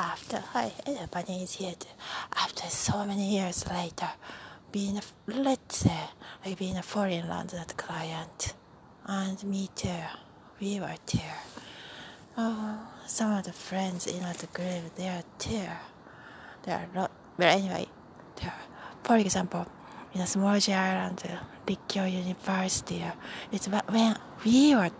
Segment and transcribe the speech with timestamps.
[0.00, 0.38] after.
[0.54, 1.74] Hi everybody is here
[2.34, 4.08] after so many years later
[4.72, 6.00] being a, let's say
[6.42, 8.54] like being a foreign land that client
[9.04, 10.02] and me too
[10.58, 11.18] we were too
[12.38, 15.68] oh some of the friends in the group they are too
[16.62, 17.86] they are not but anyway
[19.04, 19.66] for example
[20.14, 21.22] in a small island
[21.66, 23.04] Rikkyo University
[23.52, 24.90] it's when we were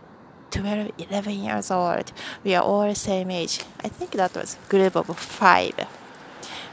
[0.51, 2.12] 12, 11 years old.
[2.45, 3.61] We are all same age.
[3.83, 5.75] I think that was group of five.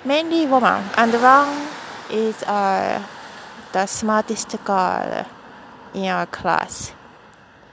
[0.06, 1.68] Mainly woman, and one
[2.12, 3.04] is uh,
[3.74, 5.26] the smartest girl
[5.94, 6.94] in our class.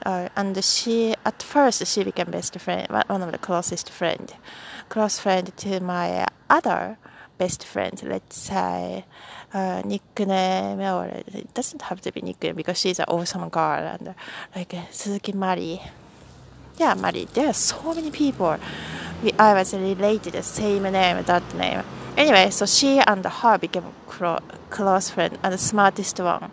[0.04, 4.34] Uh, and she, at first, she became best friend, one of the closest friend,
[4.88, 6.98] close friend to my other
[7.38, 8.00] best friend.
[8.04, 9.04] Let's say
[9.52, 14.14] uh, nickname or it doesn't have to be nickname because she's an awesome girl and
[14.54, 15.80] like Suzuki Mari.
[16.76, 17.26] Yeah, Mari.
[17.32, 18.56] There are so many people.
[19.22, 21.82] We, I was related the same name, that name.
[22.16, 24.40] Anyway, so she and her became cro-
[24.70, 26.50] close friend and the smartest one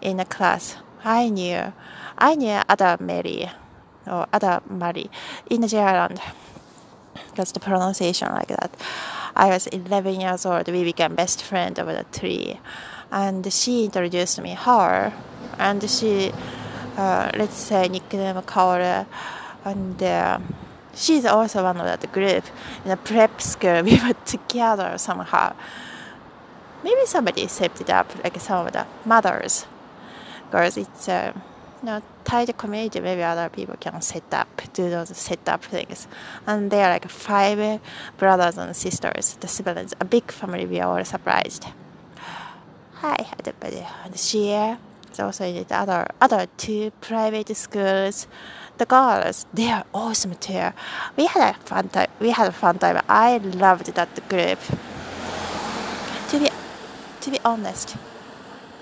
[0.00, 0.76] in the class.
[1.04, 1.72] I knew,
[2.18, 3.50] I knew other Mary
[4.06, 5.10] or other Mari
[5.50, 6.20] in the Ireland.
[7.34, 8.70] That's the pronunciation like that.
[9.34, 10.68] I was 11 years old.
[10.68, 12.60] We became best friend over the tree,
[13.10, 15.12] and she introduced me her,
[15.58, 16.32] and she,
[16.96, 19.06] uh, let's say nickname Kaoru,
[19.64, 20.38] and uh,
[20.94, 22.44] she's also one of that group
[22.84, 23.82] in a prep school.
[23.84, 25.54] We were together somehow.
[26.84, 29.66] Maybe somebody set it up, like some of the mothers,
[30.50, 31.08] because it's.
[31.08, 31.32] Uh,
[31.82, 36.06] you know, tight community, maybe other people can set up, do those set up things.
[36.46, 37.80] And they are like five
[38.18, 40.66] brothers and sisters, the siblings, a big family.
[40.66, 41.66] We are all surprised.
[42.94, 43.84] Hi, everybody.
[44.14, 48.28] She is also the other, other two private schools.
[48.78, 50.70] The girls, they are awesome too.
[51.16, 52.08] We had a fun time.
[52.20, 53.02] We had a fun time.
[53.08, 54.58] I loved that group.
[56.28, 56.48] To be,
[57.20, 57.96] to be honest,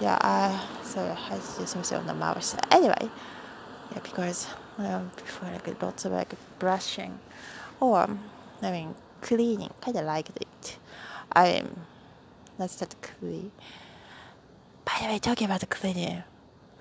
[0.01, 2.57] yeah, I so has just also on the mouse.
[2.71, 3.09] Anyway,
[3.93, 7.19] yeah, because um, before like lots of like brushing
[7.81, 8.09] or
[8.63, 10.79] I mean cleaning, kind of liked it.
[11.33, 11.77] I'm
[12.59, 13.53] that's that clean.
[14.85, 16.25] By the way, talking about cleaning,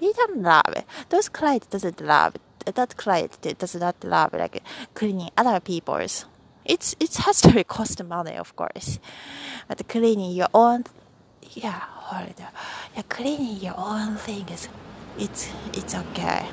[0.02, 0.86] we don't love it.
[1.09, 2.75] Those clients doesn't love it.
[2.75, 4.64] That client does not love like
[4.96, 6.25] cleaning other people's.
[6.66, 9.00] It's it has to cost money, of course,
[9.68, 10.86] but cleaning your own
[11.53, 12.34] yeah, hold
[12.96, 14.68] yeah, cleaning your own things,
[15.18, 16.46] it's it's okay.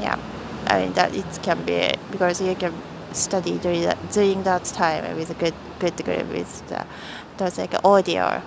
[0.00, 0.18] Yeah,
[0.66, 2.74] I mean that it can be because you can
[3.12, 6.86] study during that during that time with a good good group with the,
[7.38, 8.42] those like audio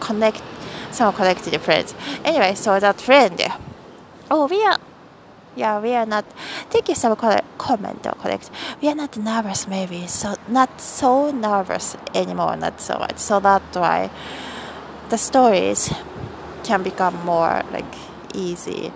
[0.00, 0.42] connect
[0.90, 1.94] some connected friends.
[2.24, 3.40] Anyway, so that friend,
[4.30, 4.78] oh we are.
[5.56, 6.24] Yeah, we are not.
[6.70, 8.50] Thank you some comment or correct.
[8.82, 10.06] We are not nervous, maybe.
[10.08, 12.56] So not so nervous anymore.
[12.56, 13.18] Not so much.
[13.18, 14.10] So that's why
[15.14, 15.94] the stories
[16.64, 17.94] can become more like
[18.34, 18.92] easy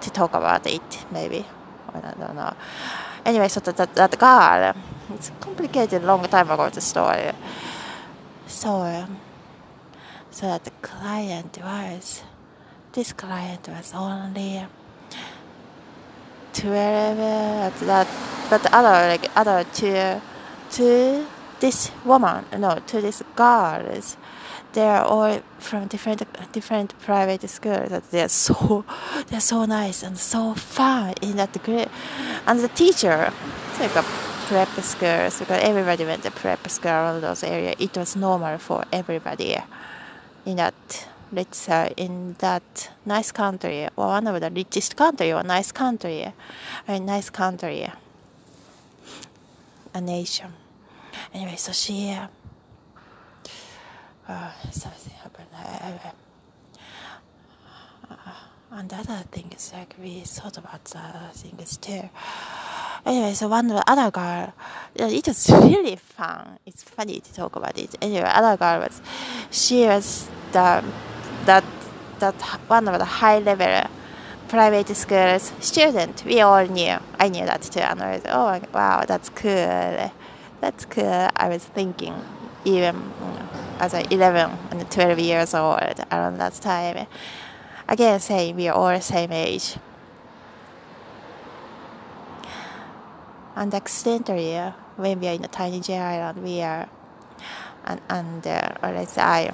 [0.00, 1.44] to talk about it maybe.
[1.92, 2.54] I don't know.
[3.26, 4.74] Anyway so that, that, girl
[5.12, 7.32] it's complicated long time ago the story.
[8.46, 9.06] So
[10.30, 12.22] so that the client was
[12.94, 14.64] this client was only
[16.54, 18.08] 12 that
[18.48, 20.22] but other like other two
[20.70, 21.26] to
[21.60, 24.16] this woman no to this they
[24.78, 26.22] are all from different
[26.52, 27.90] different private schools.
[27.90, 28.84] That they're so
[29.28, 31.88] they're so nice and so fun in that group.
[32.46, 33.32] And the teacher
[33.80, 34.02] like a
[34.46, 38.84] prep schools because everybody went to prep school around those areas it was normal for
[38.92, 39.56] everybody
[40.44, 45.42] in that let's say in that nice country or one of the richest country or
[45.42, 46.30] nice country
[46.88, 47.88] a nice country
[49.94, 50.52] a nation.
[51.32, 52.18] Anyway so she
[54.30, 55.48] uh, something happened.
[55.54, 56.12] I,
[58.72, 62.08] and other things like we thought about the other things too.
[63.04, 64.52] Anyway, so one other girl,
[64.94, 66.58] it was really fun.
[66.66, 67.94] It's funny to talk about it.
[68.00, 69.00] Anyway, other girl was,
[69.50, 70.84] she was the
[71.46, 71.64] that
[72.20, 72.34] that
[72.68, 73.90] one of the high level
[74.48, 76.24] private schools student.
[76.24, 76.98] We all knew.
[77.18, 77.80] I knew that too.
[77.80, 80.12] And I was, oh wow, that's cool.
[80.60, 81.28] That's cool.
[81.36, 82.14] I was thinking
[82.64, 82.94] even
[83.80, 85.80] as a 11 and 12 years old
[86.12, 87.06] around that time.
[87.88, 89.76] Again, saying we are all the same age.
[93.56, 94.54] And accidentally,
[94.96, 96.88] when we are in a tiny J island, we are,
[97.84, 99.50] and, and uh, or let's say,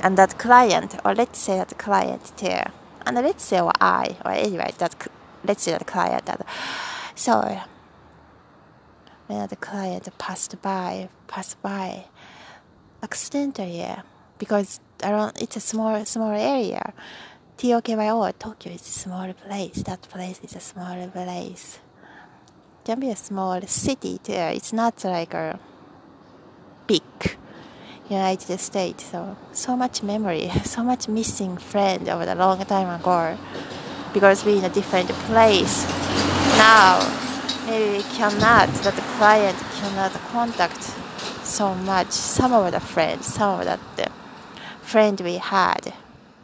[0.00, 2.60] and that client, or let's say that client too,
[3.04, 5.08] and let's say or I, or anyway, that
[5.44, 6.46] let's say that client, that,
[7.14, 7.60] so
[9.26, 12.06] when the client passed by, passed by
[13.02, 14.02] accidentally, yeah,
[14.38, 16.92] because around it's a small small area.
[17.56, 19.82] TOKYO, Tokyo is a small place.
[19.82, 21.80] That place is a small place.
[22.84, 24.32] Can be a small city too.
[24.32, 25.58] It's not like a
[26.86, 27.02] big
[28.08, 29.04] United States.
[29.04, 33.36] So so much memory, so much missing friend over the long time ago,
[34.12, 35.84] because we're in a different place.
[36.56, 37.02] Now
[37.66, 38.68] maybe we cannot.
[38.84, 40.94] That the client cannot contact
[41.48, 42.10] so much.
[42.12, 44.12] Some of the friends, some of that
[44.82, 45.92] friend we had,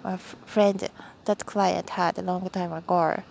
[0.03, 0.89] a friend
[1.25, 3.23] that client had a long time ago,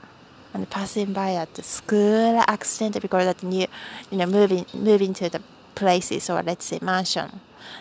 [0.54, 3.68] and passing by at the school accident because that new,
[4.12, 5.42] you know, moving moving to the
[5.76, 7.40] places or let's say mansion,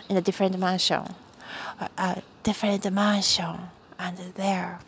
[0.09, 1.03] in a different mansion,
[1.97, 3.57] a, different mansion,
[3.99, 4.79] and there,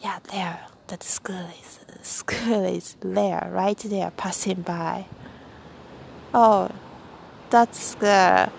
[0.00, 5.06] yeah, there, that school is school is there, right there, passing by.
[6.34, 6.70] Oh,
[7.50, 8.50] that's the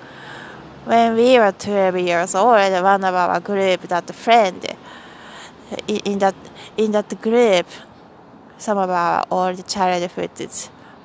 [0.86, 4.66] when we were 12 years old, one of our group, that friend,
[5.88, 6.36] in that
[6.78, 7.68] in that group,
[8.58, 10.50] some of our old childhood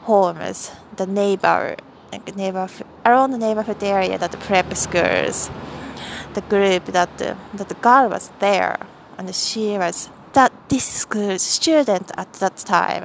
[0.02, 1.76] homes, the neighbor,
[2.12, 2.68] like neighbor
[3.04, 5.50] around the neighborhood area, that prep schools,
[6.34, 8.78] the group that that the girl was there,
[9.18, 13.04] and she was that this school student at that time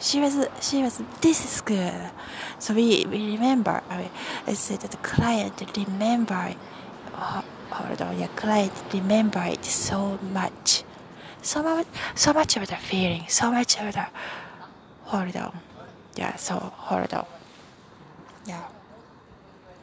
[0.00, 2.10] she was she was this is good
[2.58, 4.10] so we, we remember I, mean,
[4.46, 6.54] I said that the client remember
[7.70, 10.84] hold on your client remember it so much.
[11.42, 14.06] So much so much of the feeling so much of the
[15.04, 15.58] hold on.
[16.16, 17.26] Yeah so hold on.
[18.46, 18.64] Yeah.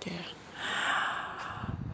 [0.06, 0.14] Yeah.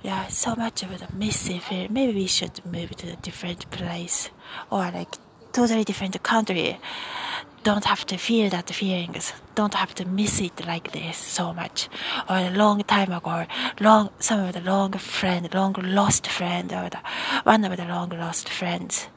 [0.04, 1.94] Yeah so much of the missing feeling.
[1.94, 4.30] Maybe we should move to a different place
[4.70, 5.14] or like
[5.54, 6.80] totally different country
[7.63, 11.90] don't have to feel that feelings don't have to miss it like this so much.
[12.30, 13.46] Or a long time ago
[13.80, 17.00] long some of the long friend long lost friend or the
[17.44, 19.08] one of the long lost friends.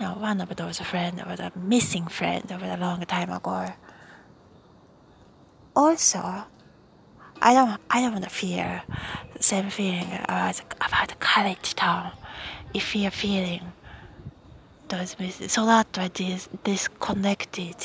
[0.00, 3.66] Know, one of those friends or the missing friend over a long time ago.
[5.76, 6.44] Also
[7.42, 8.80] I don't I don't want to feel
[9.34, 12.12] the same feeling as about college town
[12.72, 13.72] if you're feeling
[14.90, 17.76] so that way this disconnected.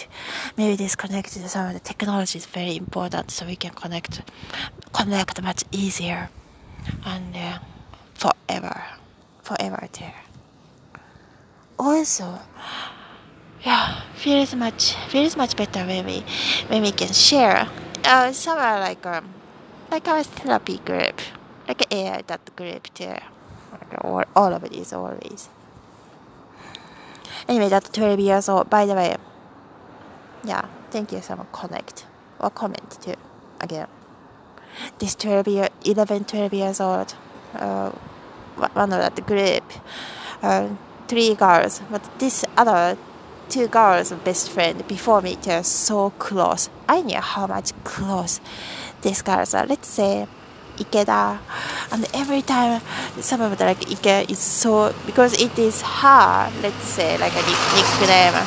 [0.58, 4.22] Maybe disconnected some of the technology is very important so we can connect
[4.94, 6.30] connect much easier
[7.06, 7.60] and uh,
[8.16, 8.84] forever
[9.44, 10.16] forever there.
[11.78, 12.40] Also
[13.64, 16.24] yeah feels much feels much better when we
[16.68, 17.68] when we can share.
[18.04, 19.34] Uh, somewhere like um,
[19.92, 21.22] like our therapy group
[21.68, 23.16] like AI that group too
[24.02, 25.50] all, all of it is always
[27.48, 28.70] Anyway, that's 12 years old.
[28.70, 29.16] By the way,
[30.44, 31.52] yeah, thank you so much.
[31.52, 32.06] Connect
[32.40, 33.14] or comment too.
[33.62, 33.88] Again,
[35.00, 37.16] this 12 year, 11, 12 years old,
[37.54, 37.92] uh,
[38.56, 39.64] one of that group,
[40.42, 40.70] uh,
[41.08, 42.98] three girls, but this other
[43.50, 46.70] two girls, best friend before me, they're so close.
[46.90, 48.42] I knew how much close
[49.02, 49.66] these girls are.
[49.66, 50.28] Let's say
[50.78, 51.40] Ikeda,
[51.92, 52.82] and every time
[53.20, 57.44] some of the like Ike is so because it is her, let's say like a
[57.76, 58.38] nickname.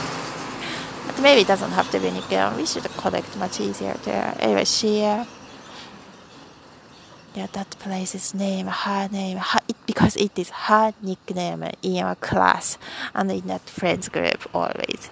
[1.07, 2.57] But maybe it doesn't have to be nickname.
[2.57, 4.35] We should connect much easier there.
[4.41, 5.05] Anyway, she.
[5.05, 5.25] Uh,
[7.35, 12.17] yeah, that place's name, her name, her, it, because it is her nickname in our
[12.17, 12.79] class
[13.15, 15.11] and in that friends group always.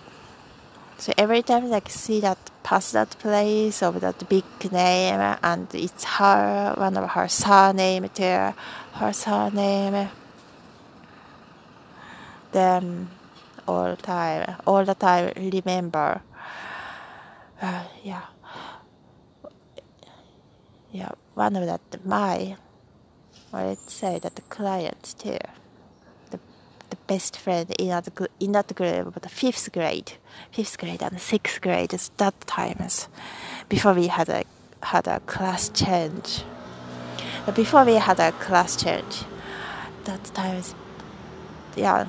[0.99, 6.05] So every time like see that pass that place of that big name and it's
[6.05, 8.55] her one of her surname there,
[8.95, 10.09] her surname.
[12.53, 13.11] Then
[13.69, 16.23] all the time, all the time remember.
[17.61, 18.26] Uh, yeah,
[20.93, 21.12] yeah.
[21.35, 22.57] One of that my,
[23.53, 25.38] let's say that the clients too
[27.07, 28.09] best friend in that
[28.41, 30.13] in that group, but fifth grade,
[30.53, 33.09] fifth grade and sixth grade is that times
[33.69, 34.45] before we had a
[34.83, 36.43] had a class change.
[37.55, 39.25] Before we had a class change,
[40.05, 40.75] that times,
[41.77, 42.07] yeah,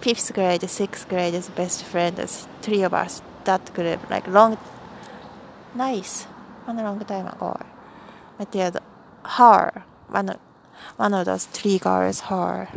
[0.00, 3.22] fifth grade, sixth grade is best friends, three of us.
[3.44, 4.58] That group, like long,
[5.74, 6.24] nice,
[6.64, 7.58] one long time ago.
[8.36, 8.70] But yeah,
[9.24, 10.36] her, one,
[10.96, 12.68] one of those three girls, her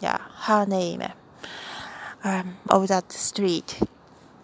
[0.00, 1.02] yeah, her name
[2.24, 3.80] um, of that street.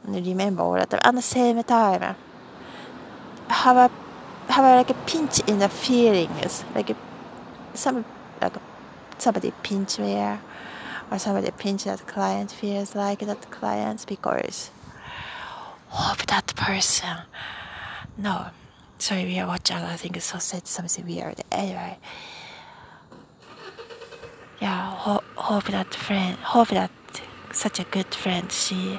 [0.04, 0.94] Remember all that.
[1.04, 2.16] And the same time,
[3.48, 3.90] have a
[4.52, 6.96] have a, like a pinch in the feelings, like a,
[7.75, 8.04] some
[8.40, 8.54] like
[9.18, 10.14] somebody pinch me,
[11.10, 14.70] or somebody pinch that client feels like that client because
[15.92, 17.18] of that person.
[18.18, 18.46] No,
[18.98, 21.40] sorry, we are watching I think so said something weird.
[21.50, 21.98] Anyway,
[24.60, 26.90] yeah, ho- hope that friend, hope that
[27.52, 28.98] such a good friend, she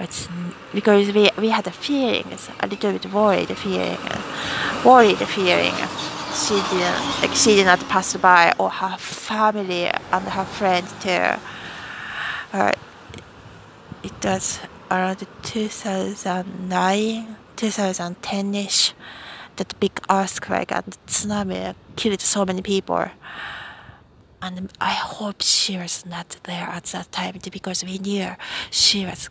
[0.00, 0.28] was
[0.74, 2.26] because we we had a feeling,
[2.58, 3.98] a little bit worried feeling,
[4.84, 5.76] worried feeling.
[6.42, 11.30] She didn't like she did not pass by, or her family and her friends too.
[12.52, 12.72] Uh,
[14.02, 14.58] it was
[14.90, 18.92] around 2009, 2010ish,
[19.56, 23.06] that big earthquake and tsunami killed so many people.
[24.40, 28.30] And I hope she was not there at that time because we knew
[28.70, 29.30] she was,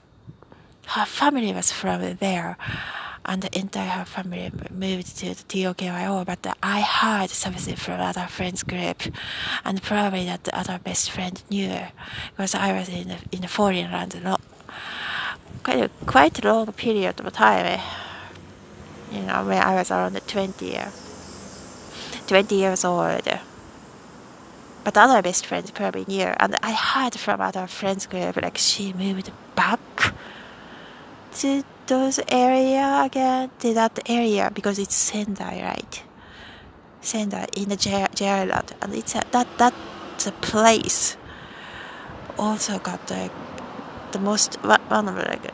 [0.87, 2.57] her family was from there.
[3.25, 8.63] And the entire family moved to the TOKYO, but I heard something from other friends
[8.63, 9.03] group,
[9.65, 11.77] and probably that the other best friend knew,
[12.31, 14.15] because I was in the, in the foreign land
[15.67, 17.81] quite a, quite a long period of time.
[19.11, 20.77] You know, when I was around 20,
[22.27, 23.36] 20 years old.
[24.87, 28.93] But other best friends probably knew, and I heard from other friends group like she
[28.93, 29.81] moved back
[31.39, 36.03] to those area again, to that area because it's Sendai, right?
[37.01, 39.73] Sendai in the J, Island, and it's a, that that
[40.23, 41.17] the place
[42.39, 43.29] also got the
[44.13, 45.51] the most one of the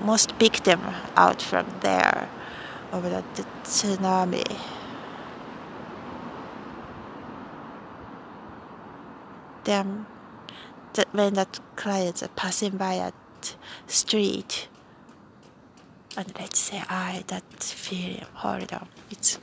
[0.00, 0.80] most victim
[1.16, 2.28] out from there
[2.92, 4.46] over the, the tsunami.
[9.66, 10.06] Then,
[10.94, 13.14] the, when that clients are passing by at
[13.88, 14.68] street,
[16.16, 18.70] and let's say I that feeling, hold
[19.10, 19.40] it's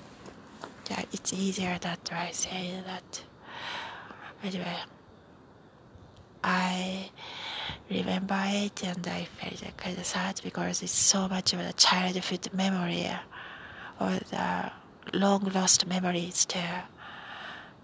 [0.89, 3.23] yeah, it's easier that I say that.
[4.41, 4.77] Anyway,
[6.41, 7.09] I
[7.89, 12.47] remember it and I felt kind of sad because it's so much of a childhood
[12.53, 13.09] memory
[13.99, 14.71] or the
[15.13, 16.83] long lost memories to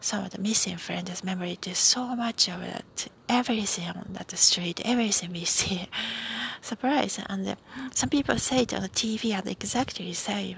[0.02, 4.82] some of the missing friends' memory to so much of it, everything on that street,
[4.86, 5.88] everything we see.
[6.62, 7.20] Surprise!
[7.28, 7.56] And uh,
[7.94, 10.58] some people say it on the TV and exactly the same.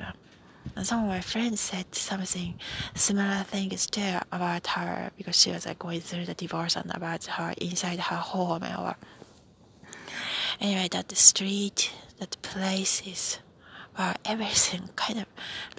[0.75, 2.59] And some of my friends said something
[2.95, 7.25] similar things too about her because she was like going through the divorce and about
[7.25, 8.95] her inside her home or
[10.59, 13.39] anyway that the street, that places
[13.97, 15.25] well, everything kind of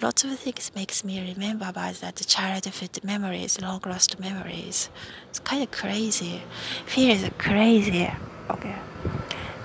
[0.01, 4.89] lots of things makes me remember about that childhood memories, long lost memories.
[5.29, 6.43] It's kind of crazy.
[6.85, 8.11] Feels crazy.
[8.49, 8.75] Okay.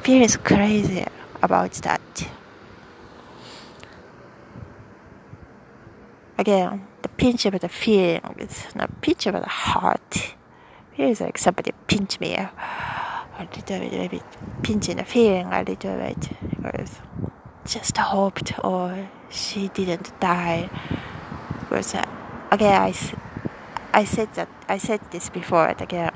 [0.03, 1.05] Feels crazy
[1.43, 2.29] about that.
[6.39, 10.35] Again, the pinch of the feeling is not pinch of the heart.
[10.97, 12.51] Feels like somebody pinch me a
[13.39, 14.23] little bit, maybe
[14.63, 16.29] pinching the feeling a little bit
[16.63, 17.01] because
[17.69, 20.71] just hoped or she didn't die.
[21.71, 22.05] Uh,
[22.51, 22.95] again, I,
[23.93, 25.69] I said that I said this before.
[25.69, 26.13] Again,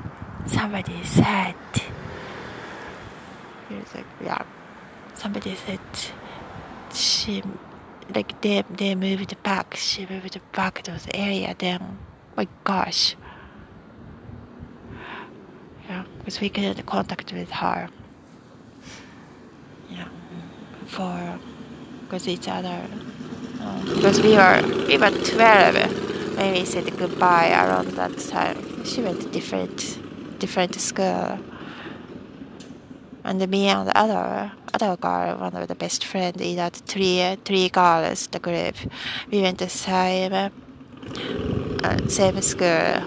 [0.47, 1.55] somebody said,
[3.69, 4.43] like, yeah,
[5.13, 5.79] somebody said
[6.91, 7.43] she
[8.15, 9.75] like they they moved back.
[9.75, 11.55] She moved back to the area.
[11.57, 11.99] Then,
[12.35, 13.15] my gosh,
[15.87, 17.89] yeah, because we couldn't contact with her
[20.82, 21.38] Yeah, for
[22.04, 22.86] because each other.
[23.60, 25.76] Um, because we were we were twelve
[26.36, 28.84] when we said goodbye around that time.
[28.84, 29.98] She went to different
[30.38, 31.38] different school
[33.24, 37.36] and me and the other other girl, one of the best friend in that three
[37.44, 38.74] three girls, the group,
[39.30, 43.02] we went to same uh, same school.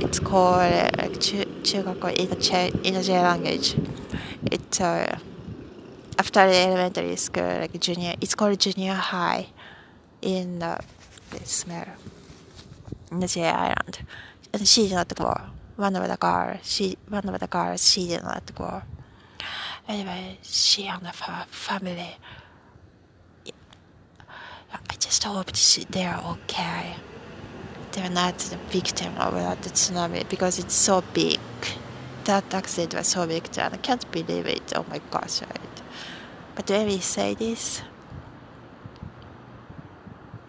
[0.00, 3.74] It's called uh, like 中中学校 in the J, in the J language.
[4.52, 5.18] It's uh,
[6.17, 8.15] after the elementary school, like junior.
[8.21, 9.47] It's called junior high
[10.21, 10.79] in uh,
[11.31, 11.65] this
[13.11, 13.99] in the J island.
[14.53, 15.33] And she did not go.
[15.75, 18.83] One of the girls, she one of the girls, she did not go
[19.91, 22.17] anyway, she and her family.
[24.73, 26.95] I just hope she, they're okay.
[27.91, 31.39] They're not the victim of the tsunami because it's so big.
[32.23, 34.73] That accident was so big and I can't believe it.
[34.75, 35.70] Oh my gosh, right?
[36.55, 37.81] But when we say this,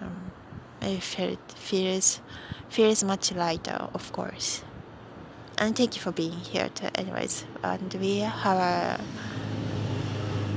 [0.01, 0.33] um,
[0.81, 2.21] it feels
[2.69, 4.65] feels much lighter, of course.
[5.59, 7.45] And thank you for being here too, anyways.
[7.63, 9.03] And we have uh,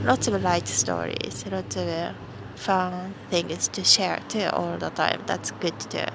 [0.03, 2.13] lots of light stories lots of uh,
[2.55, 5.21] fun things to share too all the time.
[5.27, 6.05] That's good too.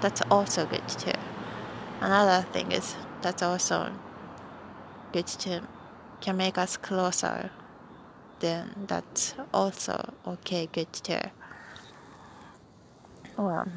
[0.00, 1.18] That's also good too.
[2.00, 3.92] Another thing is that's also
[5.12, 5.60] good too.
[6.20, 7.50] Can make us closer
[8.40, 11.20] then that's also okay, good too.
[13.36, 13.68] Well,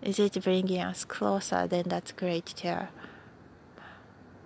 [0.00, 1.66] is it bringing us closer?
[1.66, 2.88] Then that's great too.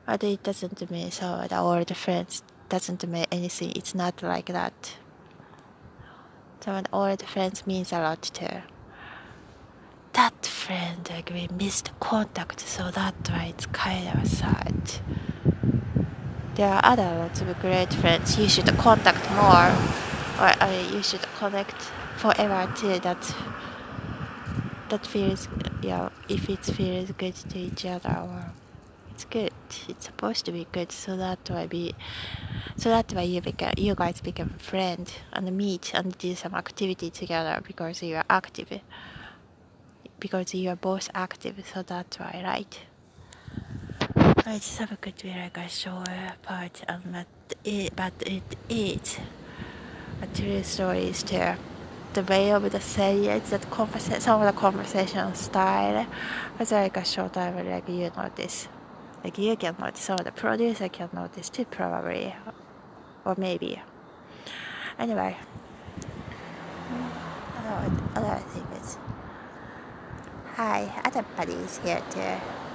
[0.04, 3.72] But it doesn't mean so the old friends doesn't mean anything.
[3.74, 4.96] It's not like that.
[6.60, 8.62] So the old friends means a lot too.
[10.12, 14.90] That friend we missed contact, so that's why it's kind of sad.
[16.56, 19.70] There are other lots of great friends you should contact more,
[20.40, 21.80] or you should connect
[22.16, 22.98] forever too.
[23.00, 23.22] That
[24.88, 25.48] that feels
[25.82, 28.52] yeah, if it feels good to each other or
[29.10, 29.52] it's good.
[29.88, 31.94] It's supposed to be good, so that why be,
[32.76, 37.10] so that why you become, you guys become friends and meet and do some activity
[37.10, 38.80] together because you are active.
[40.20, 42.78] Because you are both active, so that's why, right?
[44.48, 46.08] I just have a good feel like a short
[46.42, 47.26] part, um, but
[47.64, 49.18] it, but it is
[50.22, 51.56] a true story too
[52.16, 56.06] the way of the say it, that conversation, some of the conversation style
[56.58, 58.68] was like a short time, like you notice.
[59.22, 62.34] Like you can notice, some of the producer can notice too, probably,
[63.26, 63.82] or maybe.
[64.98, 65.36] Anyway,
[67.58, 68.96] other, other things.
[70.54, 72.65] Hi, other buddies here too.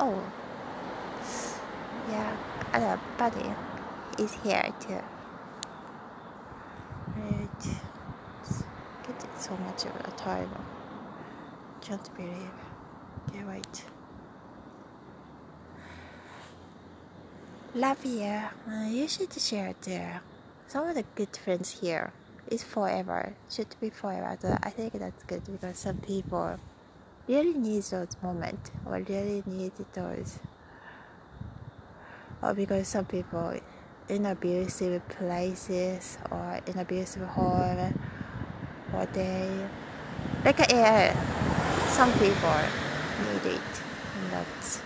[0.00, 0.22] Oh,
[2.08, 2.36] yeah,
[2.72, 3.50] other buddy
[4.22, 5.02] is here too.
[7.16, 7.64] Right,
[9.06, 10.48] get so much of a time.
[11.80, 12.50] Can't believe.
[13.28, 13.84] Okay, wait.
[17.74, 18.40] Love you.
[18.70, 20.00] Uh, you should share too.
[20.68, 22.12] Some of the good friends here
[22.50, 23.34] is forever.
[23.50, 24.38] Should be forever.
[24.40, 26.58] So I think that's good because some people
[27.28, 30.38] really need those moments or really need those.
[32.42, 33.58] Or because some people
[34.08, 37.92] in abusive places or in abusive home
[38.94, 39.50] or they
[40.44, 41.12] like uh,
[41.88, 42.58] some people
[43.24, 43.60] need it.
[44.30, 44.80] That's